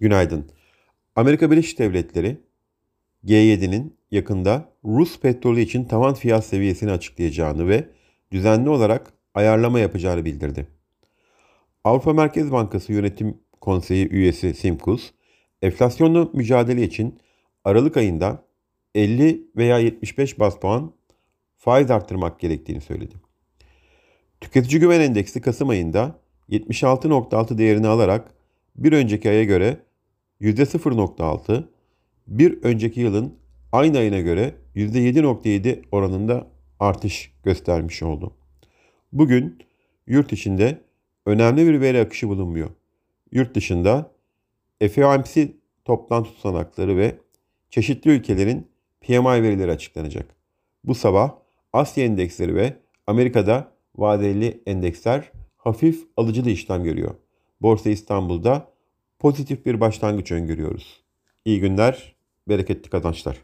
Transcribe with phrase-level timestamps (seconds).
[0.00, 0.50] Günaydın.
[1.16, 2.40] Amerika Birleşik Devletleri
[3.24, 7.88] G7'nin yakında Rus petrolü için tavan fiyat seviyesini açıklayacağını ve
[8.32, 10.66] düzenli olarak ayarlama yapacağını bildirdi.
[11.84, 15.10] Avrupa Merkez Bankası Yönetim Konseyi üyesi Simkus,
[15.62, 17.18] enflasyonla mücadele için
[17.64, 18.44] Aralık ayında
[18.94, 20.92] 50 veya 75 bas puan
[21.56, 23.14] faiz arttırmak gerektiğini söyledi.
[24.40, 26.18] Tüketici Güven Endeksi Kasım ayında
[26.48, 28.33] 76.6 değerini alarak
[28.76, 29.80] bir önceki aya göre
[30.40, 31.64] %0.6,
[32.26, 33.34] bir önceki yılın
[33.72, 36.46] aynı ayına göre %7.7 oranında
[36.80, 38.32] artış göstermiş oldu.
[39.12, 39.58] Bugün
[40.06, 40.80] yurt içinde
[41.26, 42.70] önemli bir veri akışı bulunmuyor.
[43.32, 44.10] Yurt dışında
[44.94, 45.52] FOMC
[45.84, 47.16] toplantı tutanakları ve
[47.70, 48.68] çeşitli ülkelerin
[49.00, 50.36] PMI verileri açıklanacak.
[50.84, 51.34] Bu sabah
[51.72, 57.14] Asya endeksleri ve Amerika'da vadeli endeksler hafif alıcılı işlem görüyor.
[57.64, 58.68] Borsa İstanbul'da
[59.18, 61.02] pozitif bir başlangıç öngörüyoruz.
[61.44, 62.14] İyi günler,
[62.48, 63.36] bereketli kazançlar.